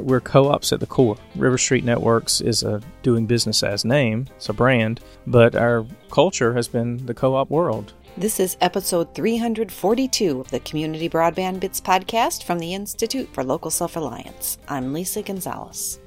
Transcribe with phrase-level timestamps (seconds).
[0.00, 1.16] we're co-ops at the core.
[1.34, 6.54] River Street Networks is a doing business as name, it's a brand, but our culture
[6.54, 7.92] has been the co-op world.
[8.16, 13.70] This is episode 342 of the Community Broadband Bits podcast from the Institute for Local
[13.70, 14.58] Self Reliance.
[14.68, 16.00] I'm Lisa Gonzalez.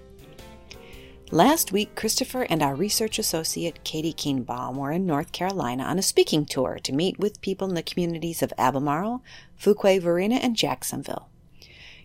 [1.31, 6.01] Last week, Christopher and our research associate Katie Kienbaum were in North Carolina on a
[6.01, 9.23] speaking tour to meet with people in the communities of Albemarle,
[9.61, 11.28] Fuquay, Varina, and Jacksonville.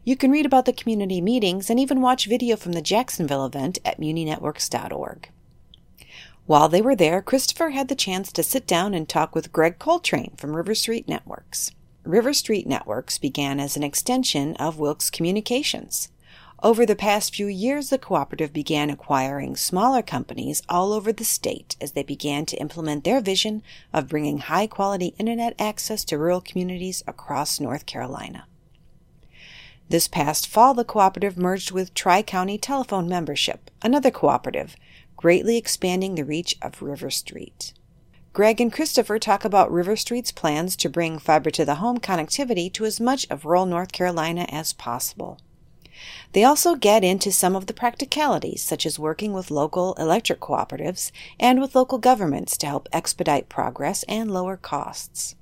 [0.07, 3.79] You can read about the community meetings and even watch video from the Jacksonville event
[3.87, 5.31] at muninetworks.org.
[6.45, 9.79] While they were there, Christopher had the chance to sit down and talk with Greg
[9.79, 11.71] Coltrane from River Street Networks.
[12.05, 16.11] River Street Networks began as an extension of Wilkes Communications.
[16.63, 21.77] Over the past few years, the cooperative began acquiring smaller companies all over the state
[21.81, 26.43] as they began to implement their vision of bringing high quality internet access to rural
[26.43, 28.47] communities across North Carolina.
[29.89, 34.77] This past fall, the cooperative merged with Tri County Telephone Membership, another cooperative,
[35.17, 37.75] greatly expanding the reach of River Street.
[38.33, 42.73] Greg and Christopher talk about River Street's plans to bring fiber to the home connectivity
[42.73, 45.39] to as much of rural North Carolina as possible.
[46.33, 51.13] They also get into some of the practicalities, such as working with local electric cooperatives
[51.39, 55.37] and with local governments to help expedite progress and lower costs.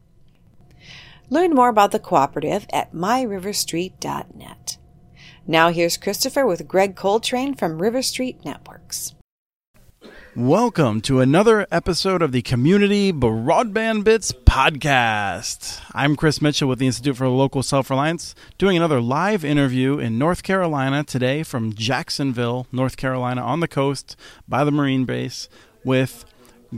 [1.32, 4.76] Learn more about the cooperative at myriverstreet.net.
[5.46, 9.14] Now here's Christopher with Greg Coltrane from River Street Networks.
[10.36, 15.80] Welcome to another episode of the Community Broadband Bits podcast.
[15.94, 20.18] I'm Chris Mitchell with the Institute for Local Self Reliance, doing another live interview in
[20.18, 24.16] North Carolina today from Jacksonville, North Carolina, on the coast
[24.46, 25.48] by the Marine Base
[25.82, 26.26] with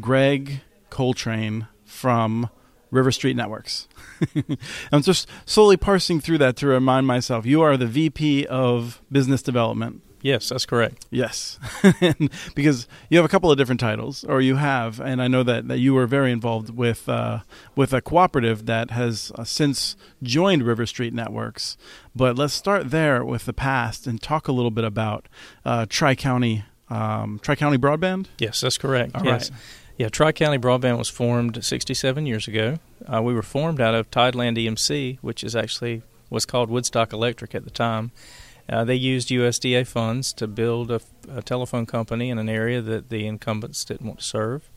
[0.00, 0.60] Greg
[0.90, 2.50] Coltrane from
[2.94, 3.88] River Street Networks.
[4.92, 9.42] I'm just slowly parsing through that to remind myself you are the VP of Business
[9.42, 11.04] Development Yes, that's correct.
[11.10, 11.58] Yes,
[12.54, 15.68] because you have a couple of different titles, or you have, and I know that,
[15.68, 17.40] that you were very involved with uh,
[17.76, 21.76] with a cooperative that has uh, since joined River Street Networks.
[22.16, 25.28] But let's start there with the past and talk a little bit about
[25.62, 28.28] uh, Tri County um, Tri County Broadband.
[28.38, 29.14] Yes, that's correct.
[29.14, 29.50] All yes.
[29.50, 29.60] right.
[29.96, 32.78] Yeah, Tri County Broadband was formed 67 years ago.
[33.06, 37.54] Uh, we were formed out of Tideland EMC, which is actually was called Woodstock Electric
[37.54, 38.10] at the time.
[38.68, 41.00] Uh, they used USDA funds to build a,
[41.30, 44.70] a, telephone company in an area that the incumbents didn't want to serve.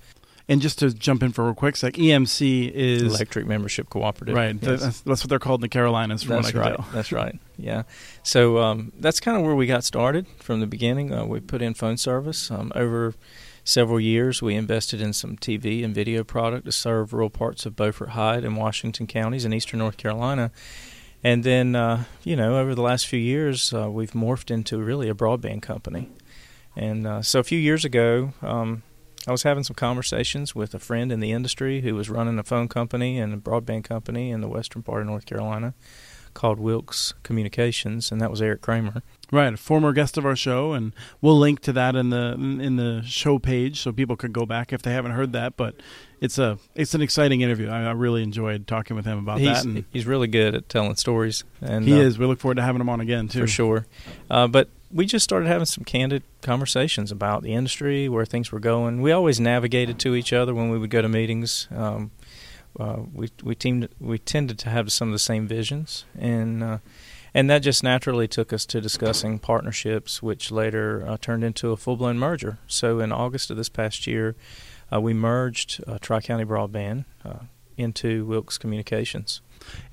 [0.49, 4.35] And just to jump in for a real quick sec, EMC is Electric Membership Cooperative.
[4.35, 4.81] Right, yes.
[4.81, 6.23] that's, that's, what they're called in the Carolinas.
[6.23, 6.75] From that's what I right.
[6.75, 6.87] Tell.
[6.93, 7.39] That's right.
[7.57, 7.83] Yeah.
[8.23, 11.13] So um, that's kind of where we got started from the beginning.
[11.13, 13.13] Uh, we put in phone service um, over
[13.67, 14.41] several years.
[14.41, 18.43] We invested in some TV and video product to serve rural parts of Beaufort Hyde
[18.43, 20.51] and Washington counties in eastern North Carolina
[21.23, 25.09] and then, uh, you know, over the last few years, uh, we've morphed into really
[25.09, 26.09] a broadband company.
[26.75, 28.83] And uh, so a few years ago, um,
[29.27, 32.43] I was having some conversations with a friend in the industry who was running a
[32.43, 35.73] phone company and a broadband company in the western part of North Carolina
[36.33, 39.01] called Wilkes Communications, and that was Eric Cramer.
[39.29, 42.77] Right, a former guest of our show, and we'll link to that in the in
[42.77, 45.57] the show page so people can go back if they haven't heard that.
[45.57, 45.75] But
[46.21, 47.67] it's a it's an exciting interview.
[47.67, 49.65] I, I really enjoyed talking with him about he's, that.
[49.65, 52.17] And he's really good at telling stories, and he uh, is.
[52.17, 53.85] We look forward to having him on again too, for sure.
[54.29, 58.61] Uh, but we just started having some candid conversations about the industry, where things were
[58.61, 59.01] going.
[59.01, 61.67] We always navigated to each other when we would go to meetings.
[61.75, 62.11] Um,
[62.79, 66.77] uh, we we teamed we tended to have some of the same visions, and uh,
[67.37, 71.77] and that just naturally took us to discussing partnerships, which later uh, turned into a
[71.77, 72.57] full blown merger.
[72.65, 74.35] So in August of this past year,
[74.91, 77.41] uh, we merged uh, Tri County Broadband uh,
[77.77, 79.41] into Wilkes Communications.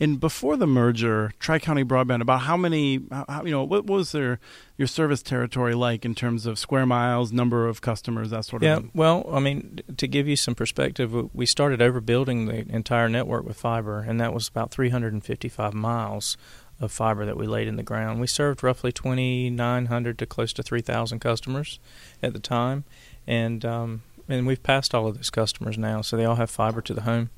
[0.01, 4.13] And before the merger, Tri County Broadband, about how many, how, you know, what was
[4.13, 4.39] their
[4.79, 8.67] your service territory like in terms of square miles, number of customers, that sort of
[8.67, 8.85] yeah, thing?
[8.87, 13.45] Yeah, well, I mean, to give you some perspective, we started overbuilding the entire network
[13.45, 16.37] with fiber, and that was about 355 miles
[16.81, 18.21] of fiber that we laid in the ground.
[18.21, 21.79] We served roughly 2,900 to close to 3,000 customers
[22.23, 22.85] at the time,
[23.27, 26.81] and um, and we've passed all of those customers now, so they all have fiber
[26.83, 27.31] to the home.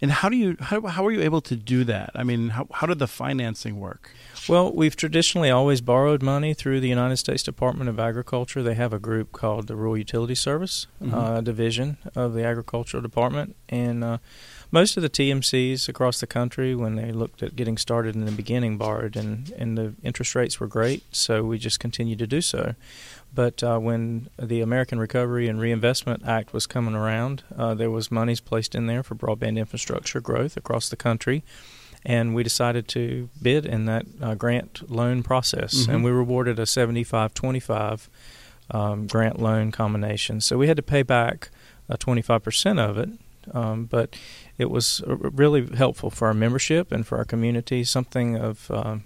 [0.00, 2.10] And how do you how how are you able to do that?
[2.14, 4.10] I mean, how how did the financing work?
[4.48, 8.62] Well, we've traditionally always borrowed money through the United States Department of Agriculture.
[8.62, 11.14] They have a group called the Rural Utility Service mm-hmm.
[11.14, 14.18] uh, Division of the Agricultural Department, and uh,
[14.72, 18.32] most of the TMCs across the country, when they looked at getting started in the
[18.32, 22.40] beginning, borrowed, and and the interest rates were great, so we just continued to do
[22.40, 22.74] so.
[23.34, 28.10] But uh, when the American Recovery and Reinvestment Act was coming around, uh, there was
[28.10, 31.42] monies placed in there for broadband infrastructure growth across the country.
[32.04, 35.88] and we decided to bid in that uh, grant loan process, Mhm.
[35.94, 38.08] and we were awarded a 75-25
[38.72, 40.40] um, grant loan combination.
[40.40, 41.50] So we had to pay back
[41.88, 43.10] uh, 25% of it,
[43.54, 44.16] um, but
[44.58, 47.84] it was really helpful for our membership and for our community.
[47.84, 49.04] Something of um,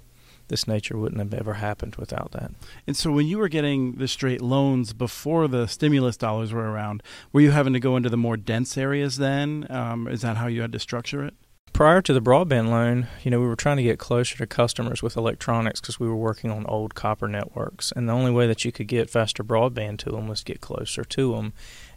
[0.49, 2.53] this nature wouldn't have ever happened without that.
[2.87, 7.03] And so, when you were getting the straight loans before the stimulus dollars were around,
[7.33, 9.67] were you having to go into the more dense areas then?
[9.71, 11.35] Um, is that how you had to structure it?
[11.77, 15.03] prior to the broadband loan, you know, we were trying to get closer to customers
[15.03, 18.65] with electronics because we were working on old copper networks, and the only way that
[18.65, 21.53] you could get faster broadband to them was get closer to them.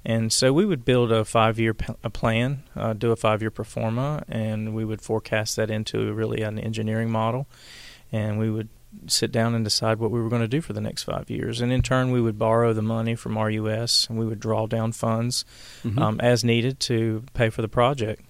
[0.06, 3.66] And so we would build a five-year p- a plan, uh, do a five-year pro
[3.66, 7.48] forma, and we would forecast that into really an engineering model,
[8.12, 8.70] and we would
[9.08, 11.62] sit down and decide what we were going to do for the next five years.
[11.62, 14.94] And in turn, we would borrow the money from RUS, and we would draw down
[14.94, 15.46] funds
[15.84, 16.00] Mhm.
[16.02, 18.24] um, as needed to pay for the project.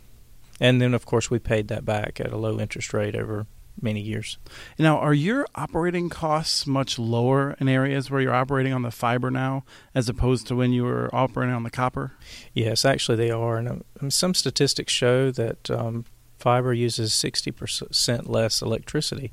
[0.60, 3.46] And then, of course, we paid that back at a low interest rate over
[3.82, 4.38] many years.
[4.78, 9.32] Now, are your operating costs much lower in areas where you're operating on the fiber
[9.32, 12.14] now, as opposed to when you were operating on the copper?
[12.54, 13.58] Yes, actually, they are.
[13.58, 16.06] And um, some statistics show that um,
[16.38, 19.32] fiber uses 60% less electricity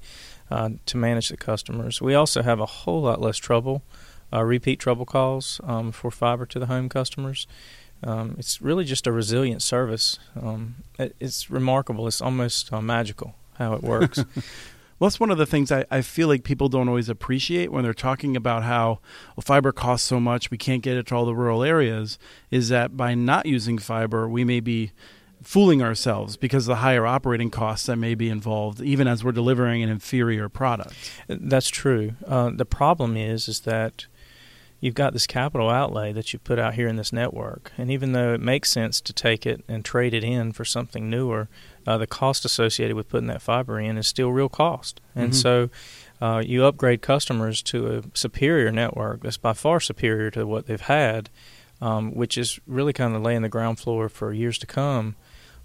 [0.50, 2.00] uh, to manage the customers.
[2.00, 3.82] We also have a whole lot less trouble,
[4.32, 7.46] uh, repeat trouble calls um, for fiber to the home customers.
[8.02, 10.18] Um, it's really just a resilient service.
[10.40, 12.06] Um, it, it's remarkable.
[12.06, 14.24] It's almost uh, magical how it works.
[14.98, 17.84] Well, that's one of the things I, I feel like people don't always appreciate when
[17.84, 19.00] they're talking about how
[19.36, 22.18] well, fiber costs so much, we can't get it to all the rural areas,
[22.50, 24.92] is that by not using fiber, we may be
[25.42, 29.32] fooling ourselves because of the higher operating costs that may be involved, even as we're
[29.32, 30.94] delivering an inferior product.
[31.28, 32.14] That's true.
[32.26, 34.06] Uh, the problem is, is that
[34.80, 38.12] you've got this capital outlay that you put out here in this network, and even
[38.12, 41.48] though it makes sense to take it and trade it in for something newer,
[41.86, 45.00] uh, the cost associated with putting that fiber in is still real cost.
[45.14, 45.34] And Mhm.
[45.34, 45.70] so,
[46.20, 50.80] uh, you upgrade customers to a superior network that's by far superior to what they've
[50.80, 51.30] had,
[51.80, 55.14] um, which is really kind of laying the ground floor for years to come.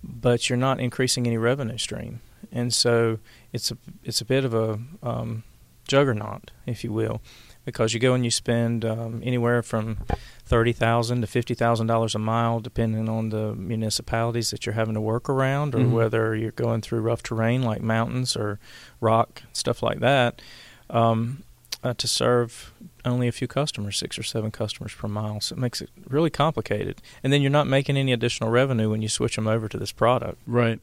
[0.04, 2.22] But you're not increasing any revenue stream,
[2.52, 3.20] and so
[3.54, 5.44] it's a it's a bit of a um,
[5.88, 7.22] juggernaut, if you will,
[7.66, 9.98] because you go and you spend um, anywhere from
[10.46, 14.94] thirty thousand to fifty thousand dollars a mile, depending on the municipalities that you're having
[14.96, 15.92] to work around, or Mhm.
[15.92, 18.60] whether you're going through rough terrain like mountains or
[19.00, 20.42] rock stuff like that,
[20.90, 21.44] um,
[21.84, 22.74] uh, to serve
[23.06, 25.40] only a few customers, six or seven customers per mile.
[25.42, 29.02] So it makes it really complicated, and then you're not making any additional revenue when
[29.02, 30.38] you switch them over to this product.
[30.46, 30.80] Right.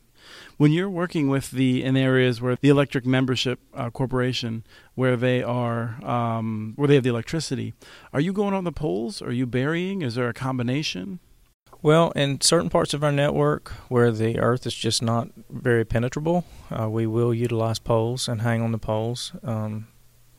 [0.56, 4.64] When you're working with the in areas where the electric membership uh, corporation,
[4.94, 7.74] where they are, um, where they have the electricity,
[8.12, 9.22] are you going on the poles?
[9.22, 10.02] Are you burying?
[10.02, 11.20] Is there a combination?
[11.80, 16.44] Well, in certain parts of our network where the earth is just not very penetrable,
[16.70, 19.32] uh, we will utilize poles and hang on the poles.
[19.44, 19.86] Um,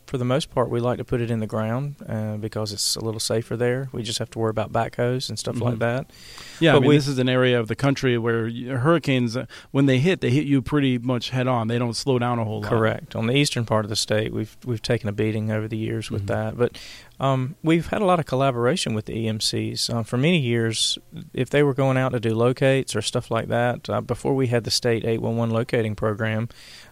[0.09, 2.95] for the most part, we like to put it in the ground uh, because it's
[2.95, 3.89] a little safer there.
[3.91, 5.61] We just have to worry about backhoes and stuff Mhm.
[5.61, 6.11] like that.
[6.59, 9.45] Yeah, I But mean, we- this is an area of the country where hurricanes, uh,
[9.71, 11.67] when they hit, they hit you pretty much head on.
[11.67, 12.69] They don't slow down a whole lot.
[12.69, 13.15] Correct.
[13.15, 16.09] On the eastern part of the state, we've we've taken a beating over the years
[16.09, 16.27] with Mhm.
[16.27, 16.77] that, but
[17.19, 20.97] um, we've had a lot of collaboration with the EMCs uh, for many years.
[21.33, 24.47] If they were going out to do locates or stuff like that, uh, before we
[24.47, 26.47] had the state 811 locating program,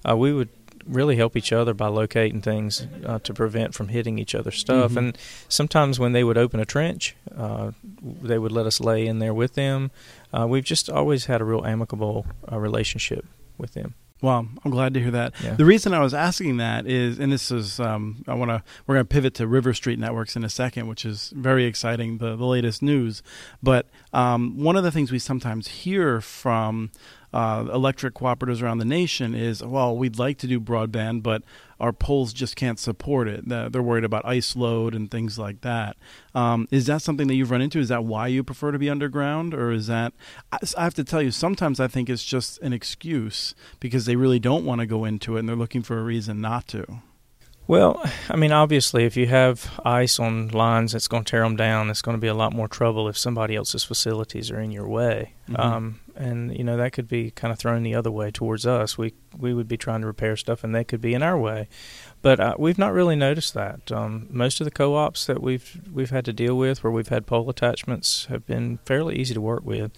[0.07, 0.49] uh, we would
[0.87, 4.93] really help each other by locating things uh, to prevent from hitting each other's stuff.
[4.93, 4.97] Mhm.
[4.97, 5.17] And
[5.49, 9.33] sometimes when they would open a trench, uh, they would let us lay in there
[9.33, 9.91] with them.
[10.33, 13.25] Uh, we've just always had a real amicable uh, relationship
[13.57, 13.95] with them.
[14.19, 15.35] Well, I'm glad to hear that.
[15.43, 15.53] Yeah.
[15.53, 18.95] The reason I was asking that is, and this is, um, I want to, we're
[18.95, 22.35] going to pivot to River Street Networks in a second, which is very exciting, the,
[22.35, 23.21] the latest news.
[23.61, 26.89] But um, one of the things we sometimes hear from
[27.33, 31.43] uh, electric cooperatives around the nation is, well, we'd like to do broadband, but
[31.79, 33.47] our poles just can't support it.
[33.47, 35.97] They're worried about ice load and things like that.
[36.33, 37.79] Um, is that something that you've run into?
[37.79, 40.13] Is that why you prefer to be underground, or is that?
[40.51, 44.39] I have to tell you, sometimes I think it's just an excuse because they really
[44.39, 47.01] don't want to go into it and they're looking for a reason not to.
[47.67, 51.57] Well, I mean, obviously, if you have ice on lines that's going to tear them
[51.57, 54.71] down, it's going to be a lot more trouble if somebody else's facilities are in
[54.71, 55.33] your way.
[55.49, 55.59] Mhm.
[55.59, 58.97] Um, and you know that could be kind of thrown the other way towards us.
[58.97, 61.67] We we would be trying to repair stuff, and they could be in our way.
[62.21, 63.91] But uh, we've not really noticed that.
[63.91, 67.27] Um, most of the co-ops that we've we've had to deal with, where we've had
[67.27, 69.91] pole attachments, have been fairly easy to work with.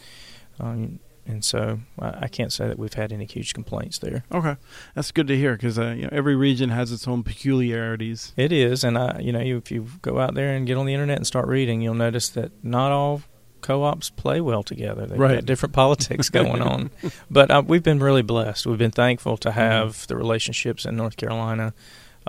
[0.60, 4.24] Um, and so I I can't say that we've had any huge complaints there.
[4.32, 4.56] Okay,
[4.96, 8.34] that's good to hear because uh, you know, every region has its own peculiarities.
[8.38, 10.94] It is, and I, you know, if you go out there and get on the
[10.94, 13.22] internet and start reading, you'll notice that not all
[13.62, 15.06] co-ops play well together.
[15.06, 15.36] They've Right.
[15.36, 16.92] got different politics going on,
[17.30, 18.66] but uh, we've been really blessed.
[18.66, 21.74] We've been thankful to have the relationships in North Carolina,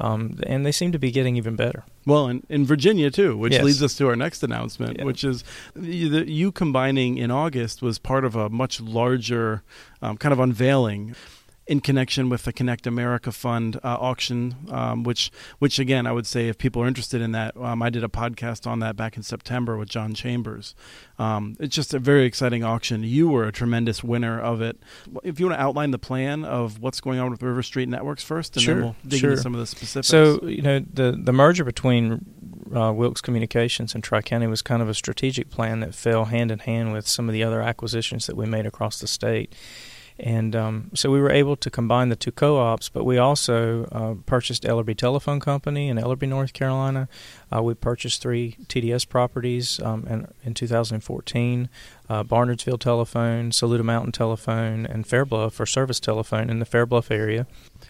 [0.00, 1.84] um, and they seem to be getting even better.
[2.06, 3.62] Well, in, in Virginia too, which Yes.
[3.64, 5.04] leads us to our next announcement, Yeah.
[5.04, 5.44] which is
[5.80, 9.62] you, the, you combining in August was part of a much larger
[10.02, 11.14] um, kind of unveiling
[11.70, 16.26] in connection with the Connect America Fund uh, auction, um, which which again I would
[16.26, 19.16] say if people are interested in that, um, I did a podcast on that back
[19.16, 20.74] in September with John Chambers.
[21.16, 23.04] Um, it's just a very exciting auction.
[23.04, 24.80] You were a tremendous winner of it.
[25.22, 28.24] If you want to outline the plan of what's going on with River Street Networks
[28.24, 29.30] first, and Sure, then we'll dig sure.
[29.30, 30.08] into some of the specifics.
[30.08, 32.26] So you know the the merger between
[32.74, 36.50] uh, Wilkes Communications and Tri County was kind of a strategic plan that fell hand
[36.50, 39.54] in hand with some of the other acquisitions that we made across the state.
[40.20, 44.14] And um, so we were able to combine the two co-ops, but we also uh,
[44.26, 47.08] purchased Ellerbe Telephone Company in Ellerbe, North Carolina.
[47.50, 51.70] Uh, we purchased three TDS properties um, in, in 2014:
[52.10, 56.84] uh, Barnardsville Telephone, Saluda Mountain Telephone, and Fair Bluff for Service Telephone in the Fair
[56.84, 57.46] Bluff area.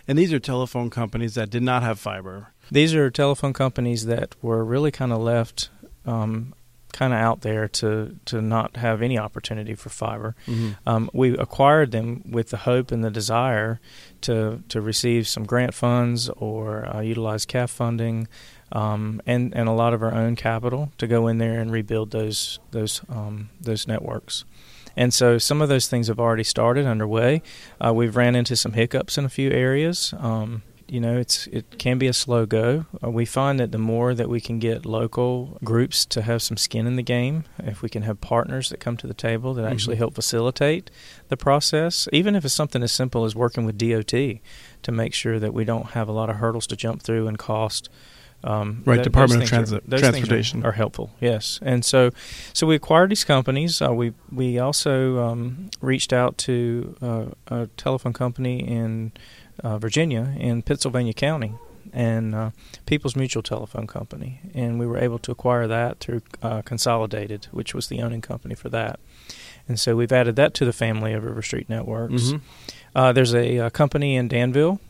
[0.06, 2.52] And these are telephone companies that did not have fiber.
[2.70, 5.68] These are telephone companies that were really kind of left
[6.06, 6.54] um,
[6.92, 10.34] kind of out there to, to not have any opportunity for fiber.
[10.86, 13.80] Um, we acquired them with the hope and the desire
[14.22, 18.28] to, to receive some grant funds or uh, utilize CAF funding
[18.72, 22.10] um, and, and a lot of our own capital to go in there and rebuild
[22.10, 24.44] those, those, um, those networks.
[24.96, 27.42] And so some of those things have already started underway.
[27.84, 30.12] Uh, we've ran into some hiccups in a few areas.
[30.18, 32.84] Um, you know, it's it can be a slow go.
[33.02, 36.56] Uh, we find that the more that we can get local groups to have some
[36.56, 39.64] skin in the game, if we can have partners that come to the table that
[39.64, 39.98] actually Mhm.
[39.98, 40.90] help facilitate
[41.28, 44.40] the process, even if it's something as simple as working with DOT
[44.82, 47.38] to make sure that we don't have a lot of hurdles to jump through and
[47.38, 47.88] cost.
[48.42, 50.64] Um, Right, th- Department of are- Transit- are- Transportation.
[50.64, 51.10] are, helpful.
[51.20, 52.10] Yes, and so
[52.54, 53.82] so we acquired these companies.
[53.82, 59.12] Uh, we we also um, reached out to uh, a telephone company in
[59.62, 61.54] uh, Virginia in Pittsylvania County
[61.92, 62.50] and uh,
[62.86, 67.74] People's Mutual Telephone Company, and we were able to acquire that through uh, Consolidated, which
[67.74, 69.00] was the owning company for that.
[69.68, 72.32] And so we've added that to the family of River Street Networks.
[72.32, 72.40] Mhm.
[72.94, 74.80] Uh, there's a, uh company in Danville,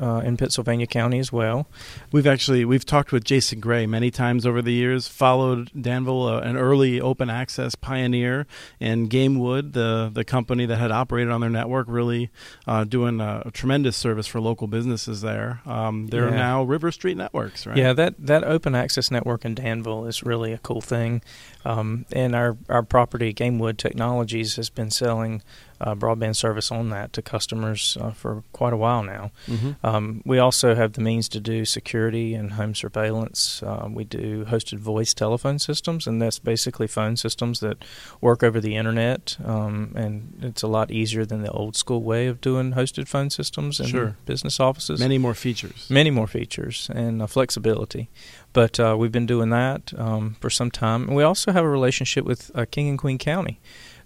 [0.00, 1.66] uh, in Pittsylvania County as well.
[2.12, 5.08] We've actually we've talked with Jason Grey many times over the years.
[5.08, 8.46] Followed Danville, uh, an early open access pioneer,
[8.80, 12.30] and Gamewood, the the company that had operated on their network, really
[12.66, 15.60] uh, doing a, a tremendous service for local businesses there.
[15.66, 16.36] Um, they're Yeah.
[16.36, 17.76] now River Street Networks, right?
[17.76, 21.22] Yeah, that, that open access network in Danville is really a cool thing.
[21.64, 25.42] Um, and our, our property, Gamewood Technologies, has been selling
[25.80, 29.30] uh, broadband service on that to customers uh, for quite a while now.
[29.46, 33.62] hmm Um, we also have the means to do security and home surveillance.
[33.62, 37.76] Uh, we do hosted voice telephone systems, and that's basically phone systems that
[38.20, 39.36] work over the internet.
[39.44, 43.30] Um, and it's a lot easier than the old school way of doing hosted phone
[43.30, 44.16] systems in Sure.
[44.26, 45.86] business offices Many more features.
[45.90, 48.08] many more features and uh, flexibility.
[48.52, 51.02] But uh, we've been doing that um, for some time.
[51.08, 53.60] And we also have a relationship with uh, King and Queen County,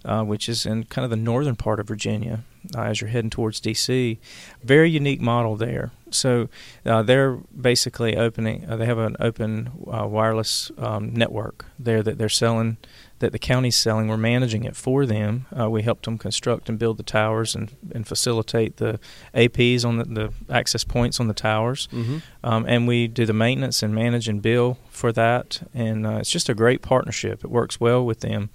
[0.05, 2.43] uh, which is in kind of the northern part of Virginia
[2.75, 4.19] uh, as you're heading towards D.C.
[4.63, 5.91] Very unique model there.
[6.11, 6.47] So
[6.85, 12.17] uh, they're basically opening, uh, they have an open uh, wireless um, network there that
[12.17, 12.77] they're selling.
[13.19, 15.45] That the county's selling, we're managing it for them.
[15.57, 18.99] Uh, we helped them construct and build the towers and, and facilitate the
[19.33, 23.33] APs on the, the access points on the towers hmm um, and we do the
[23.33, 25.65] maintenance and manage and bill for that.
[25.73, 27.43] And uh, it's just a great partnership.
[27.45, 28.49] It works well with them.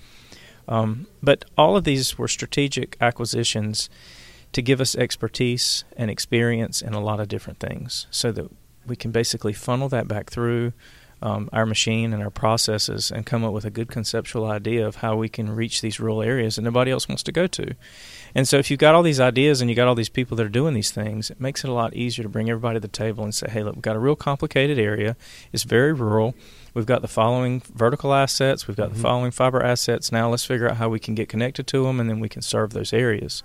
[0.68, 3.88] Um, but all of these were strategic acquisitions
[4.52, 8.50] to give us expertise and experience in a lot of different things, so that
[8.86, 10.72] we can basically funnel that back through.
[11.20, 14.94] Um, our machine and our processes, and come up with a good conceptual idea of
[14.94, 17.74] how we can reach these rural areas that nobody else wants to go to.
[18.36, 20.46] And so, if you've got all these ideas and you've got all these people that
[20.46, 22.86] are doing these things, it makes it a lot easier to bring everybody to the
[22.86, 25.16] table and say, hey, look, we've got a real complicated area.
[25.52, 26.36] It's very rural.
[26.78, 28.94] We've got the following vertical assets, we've got Mhm.
[28.94, 30.12] the following fiber assets.
[30.12, 32.40] Now, let's figure out how we can get connected to them, and then we can
[32.40, 33.42] serve those areas.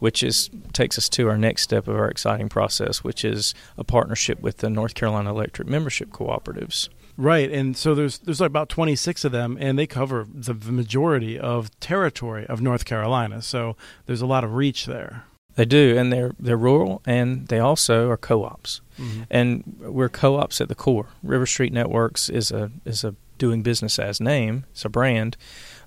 [0.00, 3.84] Which is takes us to our next step of our exciting process, which is a
[3.84, 6.88] partnership with the North Carolina Electric Membership Cooperatives.
[7.16, 11.38] Right, and so there's there's like about 26 of them, and they cover the majority
[11.38, 13.42] of territory of North Carolina.
[13.42, 15.22] So there's a lot of reach there.
[15.56, 18.80] They do, and they're they're rural, and they also are co-ops.
[18.98, 19.22] Mm-hmm.
[19.30, 21.08] and we're co-ops at the core.
[21.22, 24.64] River Street Networks is a is a doing business as name.
[24.72, 25.36] It's a brand,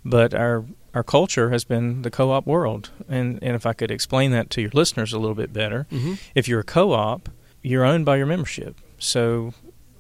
[0.06, 2.92] but our our culture has been the co-op world.
[3.08, 6.14] And and if I could explain that to your listeners a little bit better, Mm-hmm.
[6.36, 7.30] if you're a co-op,
[7.64, 8.76] you're owned by your membership.
[9.00, 9.54] So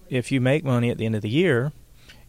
[0.09, 1.71] if you make money at the end of the year,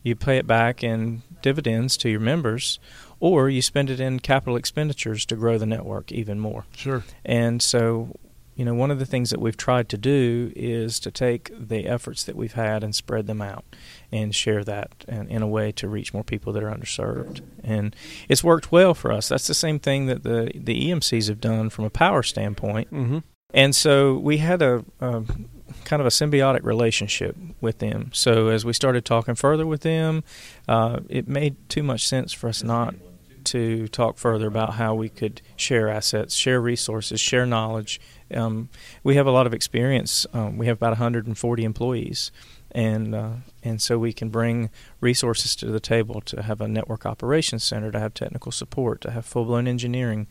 [0.02, 2.78] you pay it back in dividends to your members,
[3.20, 6.64] or you spend it in capital expenditures to grow the network even more.
[6.74, 7.04] Sure.
[7.24, 8.16] And so,
[8.56, 11.86] you know, one of the things that we've tried to do is to take the
[11.86, 13.64] efforts that we've had and spread them out
[14.10, 17.42] and share that in, in a way to reach more people that are underserved.
[17.62, 17.94] And
[18.28, 19.28] it's worked well for us.
[19.28, 22.92] That's the same thing that the, the EMCs have done from a power standpoint.
[22.92, 23.18] Mm-hmm.
[23.52, 25.24] And so we had a, a
[25.84, 28.10] kind of a symbiotic relationship with them.
[28.12, 30.22] So as we started talking further with them,
[30.68, 32.94] uh, it made too much sense for us not
[33.46, 38.00] to talk further about how we could share assets, share resources, share knowledge.
[38.32, 38.68] Um,
[39.02, 40.26] we have a lot of experience.
[40.32, 42.30] Um, we have about 140 employees,
[42.72, 43.30] and uh,
[43.62, 47.90] and so we can bring resources to the table to have a network operations center,
[47.90, 50.26] to have technical support, to have full blown engineering.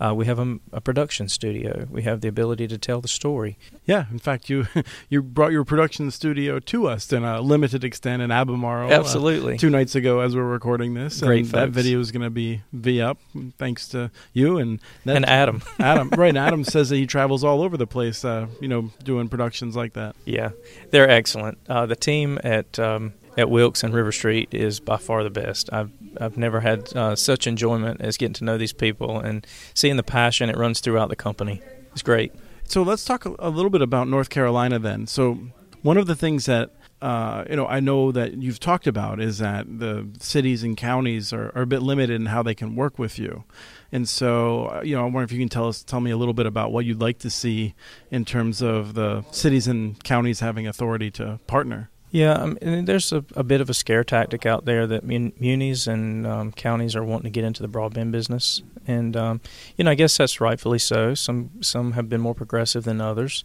[0.00, 1.86] Uh, we have a, a, production studio.
[1.90, 3.56] We have the ability to tell the story.
[3.84, 4.66] Yeah, in fact, you
[5.08, 8.92] you brought your production studio to us in a limited extent in Albemarle.
[8.92, 9.54] Absolutely.
[9.54, 12.30] Uh, two nights ago, as we're recording this, Great and that video is going to
[12.30, 13.18] be v up
[13.58, 15.62] thanks to you and that, and Adam.
[15.78, 16.36] Adam, right?
[16.36, 19.92] Adam says that he travels all over the place, uh, you know, doing productions like
[19.94, 20.16] that.
[20.24, 20.50] Yeah,
[20.90, 21.58] they're excellent.
[21.68, 25.72] Uh, the team at um, at Wilkes and River Street is by far the best.
[25.72, 25.90] I've
[26.20, 30.02] I've never had uh, such enjoyment as getting to know these people and seeing the
[30.02, 31.60] passion it runs throughout the company.
[31.92, 32.32] It's great.
[32.64, 35.06] So let's talk a little bit about North Carolina then.
[35.06, 35.38] So
[35.82, 36.70] one of the things that
[37.02, 41.32] uh, you know I know that you've talked about is that the cities and counties
[41.32, 43.44] are, are a bit limited in how they can work with you.
[43.92, 46.16] And so, uh, you know, I wonder if you can tell us, tell me a
[46.16, 47.74] little bit about what you'd like to see
[48.10, 51.90] in terms of the cities and counties having authority to partner.
[52.14, 55.32] Yeah, I mean, there's a, a, bit of a scare tactic out there that mun-
[55.40, 59.40] munis and um, counties are wanting to get into the broadband business, and um,
[59.76, 61.14] you know, I guess that's rightfully so.
[61.14, 63.42] Some some have been more progressive than others.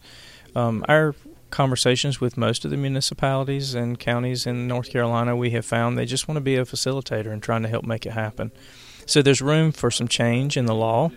[0.54, 1.16] Um, our
[1.50, 6.06] conversations with most of the municipalities and counties in North Carolina, we have found they
[6.06, 8.52] just want to be a facilitator and trying to help make it happen.
[9.10, 11.10] So there's room for some change in the law.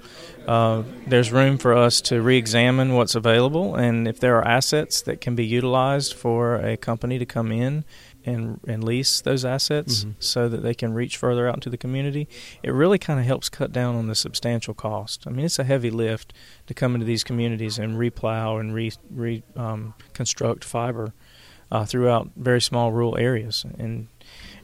[0.47, 5.21] Uh, there's room for us to re-examine what's available, and if there are assets that
[5.21, 7.85] can be utilized for a company to come in
[8.25, 10.11] and and lease those assets mm-hmm.
[10.17, 12.27] so that they can reach further out into the community,
[12.63, 15.27] it really kind of helps cut down on the substantial cost.
[15.27, 16.33] I mean, it's a heavy lift
[16.65, 21.13] to come into these communities and replow and re, re um, construct fiber
[21.71, 24.07] uh, throughout very small rural areas, and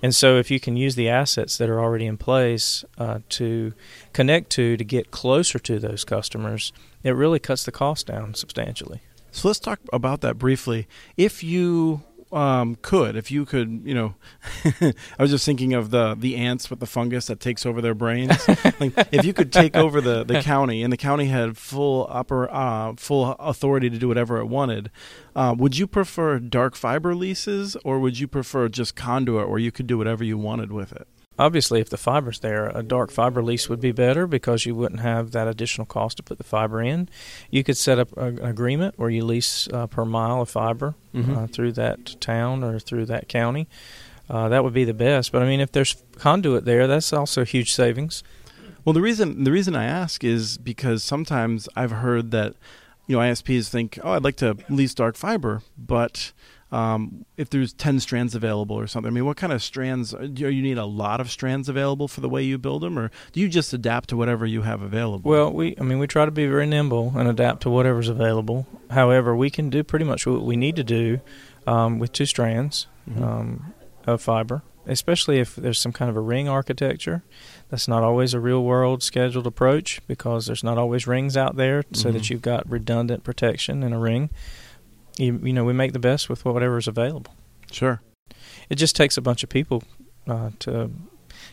[0.01, 3.73] and so, if you can use the assets that are already in place uh, to
[4.13, 6.71] connect to to get closer to those customers,
[7.03, 9.01] it really cuts the cost down substantially.
[9.31, 10.87] So let's talk about that briefly.
[11.15, 14.15] If you um, could, if you could, you know,
[14.81, 17.95] I was just thinking of the the ants with the fungus that takes over their
[17.95, 18.47] brains.
[18.79, 22.49] like, if you could take over the, the county and the county had full upper
[22.51, 24.91] uh, full authority to do whatever it wanted,
[25.35, 29.71] uh, would you prefer dark fiber leases or would you prefer just conduit where you
[29.71, 31.07] could do whatever you wanted with it?
[31.39, 34.99] Obviously, if the fiber's there, a dark fiber lease would be better because you wouldn't
[34.99, 37.07] have that additional cost to put the fiber in.
[37.49, 41.37] You could set up an agreement where you lease uh, per mile of fiber mm-hmm.
[41.37, 43.69] uh, through that town or through that county.
[44.29, 45.31] Uh, that would be the best.
[45.31, 48.21] But I mean, if there's conduit there, that's also huge savings.
[48.83, 52.55] Well, the reason the reason I ask is because sometimes I've heard that
[53.07, 56.33] you know ISPs think, oh, I'd like to lease dark fiber, but
[56.71, 59.11] um, if there's 10 strands available or something.
[59.11, 60.13] I mean, what kind of strands?
[60.13, 62.97] Uh, do you need a lot of strands available for the way you build them,
[62.97, 65.29] or do you just adapt to whatever you have available?
[65.29, 68.67] Well, we, I mean, we try to be very nimble and adapt to whatever's available.
[68.91, 71.21] However, we can do pretty much what we need to do
[71.65, 73.23] um, with two strands mm-hmm.
[73.23, 73.73] um,
[74.05, 77.23] of fiber, especially if there's some kind of a ring architecture.
[77.69, 81.83] That's not always a real world scheduled approach because there's not always rings out there,
[81.93, 82.17] so mm-hmm.
[82.17, 84.29] that you've got redundant protection in a ring
[85.19, 87.33] you, you know we make the best with whatever is available.
[87.71, 88.01] Sure.
[88.69, 89.83] It just takes a bunch of people
[90.27, 90.91] uh, to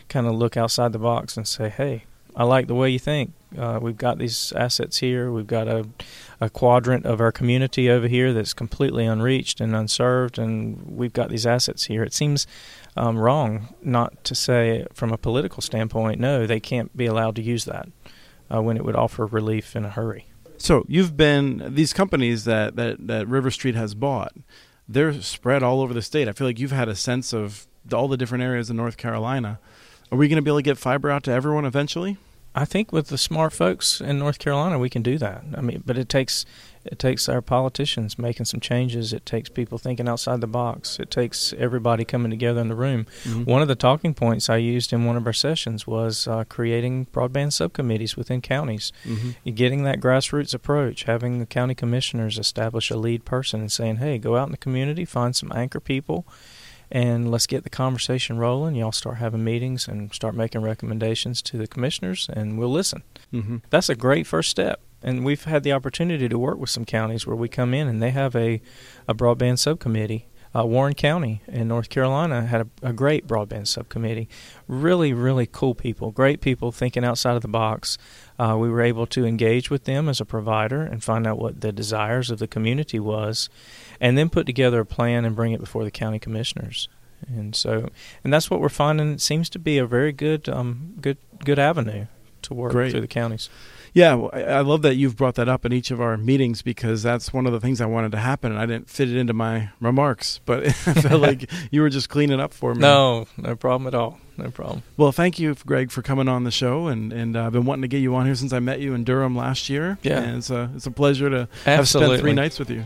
[0.09, 2.05] kind of look outside the box and say, "Hey,
[2.37, 3.33] I like the way you think.
[3.57, 5.31] Uh, we've got these assets here.
[5.31, 5.87] We've got a,
[6.39, 11.29] a quadrant of our community over here that's completely unreached and unserved, and we've got
[11.29, 12.03] these assets here.
[12.03, 12.45] It seems
[12.95, 17.41] um, wrong not to say, from a political standpoint, no, they can't be allowed to
[17.41, 17.89] use that
[18.53, 20.26] uh, when it would offer relief in a hurry.
[20.57, 24.33] So you've been these companies that, that, that River Street has bought.
[24.87, 26.27] They're spread all over the state.
[26.27, 29.59] I feel like you've had a sense of all the different areas in North Carolina.
[30.11, 32.17] Are we going to be able to get fiber out to everyone eventually?
[32.57, 35.43] I think with the smart folks in North Carolina, we can do that.
[35.55, 36.43] I mean, but it takes
[36.85, 39.13] it takes our politicians making some changes.
[39.13, 40.99] It takes people thinking outside the box.
[40.99, 43.05] It takes everybody coming together in the room.
[43.25, 43.43] Mm-hmm.
[43.43, 47.05] One of the talking points I used in one of our sessions was uh, creating
[47.07, 49.51] broadband subcommittees within counties, mm-hmm.
[49.51, 54.17] getting that grassroots approach, having the county commissioners establish a lead person and saying, "Hey,
[54.17, 56.25] go out in the community, find some anchor people."
[56.91, 58.75] And let's get the conversation rolling.
[58.75, 63.03] Y'all start having meetings and start making recommendations to the commissioners, and we'll listen.
[63.33, 63.57] Mm-hmm.
[63.69, 64.81] That's a great first step.
[65.03, 68.01] And we've had the opportunity to work with some counties where we come in and
[68.01, 68.61] they have a,
[69.07, 70.27] a broadband subcommittee.
[70.57, 74.27] Uh, Warren County in North Carolina had a, a, great broadband subcommittee.
[74.67, 77.97] Really, really cool people, great people thinking outside of the box.
[78.39, 81.61] Uh, we were able to engage with them as a provider and find out what
[81.61, 83.49] the desires of the community was,
[83.99, 86.89] and then put together a plan and bring it before the county commissioners.
[87.27, 87.89] And so,
[88.23, 89.13] and that's what we're finding.
[89.13, 92.07] It seems to be a very good, um, good, good avenue
[92.43, 92.91] to work Great.
[92.91, 93.49] through the counties.
[93.93, 97.33] Yeah, I love that you've brought that up in each of our meetings because that's
[97.33, 99.69] one of the things I wanted to happen, and I didn't fit it into my
[99.79, 102.81] remarks, but I felt like you were just cleaning up for me.
[102.81, 104.19] No, no problem at all.
[104.37, 104.83] No problem.
[104.97, 107.81] Well, thank you, Greg, for coming on the show, and and uh, I've been wanting
[107.81, 109.97] to get you on here since I met you in Durham last year.
[110.03, 111.75] Yeah, and it's a it's a pleasure to Absolutely.
[111.75, 112.85] have spent three nights with you.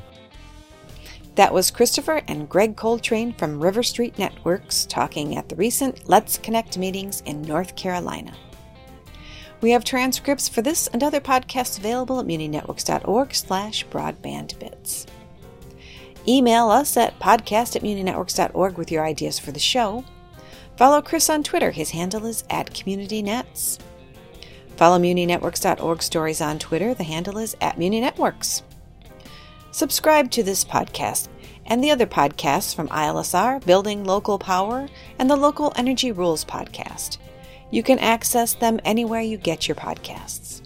[1.36, 6.38] That was Christopher and Greg Coltrane from River Street Networks talking at the recent Let's
[6.38, 8.34] Connect meetings in North Carolina.
[9.62, 15.06] We have transcripts for this and other podcasts available at muninetworks.org slash broadbandbits.
[16.28, 20.04] Email us at podcast at muninetworks.org with your ideas for the show.
[20.78, 21.72] Follow Chris on Twitter.
[21.72, 23.80] His handle is at CommunityNets.
[24.78, 26.94] Follow muninetworks.org stories on Twitter.
[26.96, 28.64] The handle is at muninetworks.
[29.72, 31.28] Subscribe to this podcast
[31.66, 37.18] and the other podcasts from ILSR, Building Local Power, and the Local Energy Rules podcast.
[37.72, 40.62] You can access them anywhere you get your podcasts.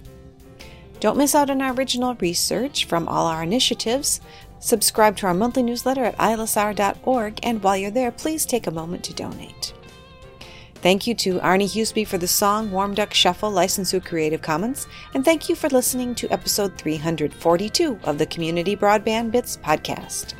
[0.99, 4.21] Don't miss out on our original research from all our initiatives.
[4.59, 9.03] Subscribe to our monthly newsletter at ilsr.org, and while you're there, please take a moment
[9.03, 9.73] to donate.
[10.75, 14.87] Thank you to Arne Huseby for the song Warm Duck Shuffle, licensed through Creative Commons,
[15.13, 20.33] and thank you for listening to episode 342 of the Community Broadband Bits podcast.